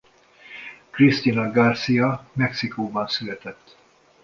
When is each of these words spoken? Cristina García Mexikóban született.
Cristina 0.89 1.49
García 1.51 2.21
Mexikóban 2.35 3.07
született. 3.07 3.75